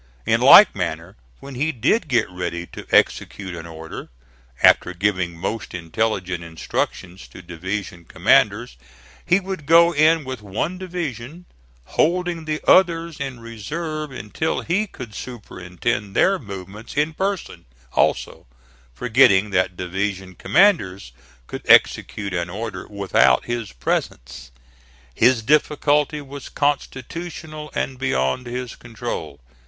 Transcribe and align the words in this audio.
In 0.25 0.41
like 0.41 0.73
manner, 0.75 1.15
when 1.41 1.53
he 1.53 1.71
did 1.71 2.07
get 2.07 2.27
ready 2.31 2.65
to 2.65 2.87
execute 2.89 3.53
an 3.55 3.67
order, 3.67 4.09
after 4.63 4.95
giving 4.95 5.37
most 5.37 5.75
intelligent 5.75 6.43
instructions 6.43 7.27
to 7.27 7.43
division 7.43 8.05
commanders, 8.05 8.77
he 9.23 9.39
would 9.39 9.67
go 9.67 9.93
in 9.93 10.23
with 10.23 10.41
one 10.41 10.79
division, 10.79 11.45
holding 11.85 12.45
the 12.45 12.59
others 12.67 13.19
in 13.19 13.41
reserve 13.41 14.11
until 14.11 14.61
he 14.61 14.87
could 14.87 15.13
superintend 15.13 16.15
their 16.15 16.39
movements 16.39 16.97
in 16.97 17.13
person 17.13 17.65
also, 17.93 18.47
forgetting 18.95 19.51
that 19.51 19.77
division 19.77 20.33
commanders 20.33 21.11
could 21.45 21.61
execute 21.67 22.33
an 22.33 22.49
order 22.49 22.87
without 22.87 23.45
his 23.45 23.71
presence. 23.71 24.49
His 25.13 25.43
difficulty 25.43 26.21
was 26.21 26.49
constitutional 26.49 27.69
and 27.75 27.99
beyond 27.99 28.47
his 28.47 28.75
control. 28.75 29.39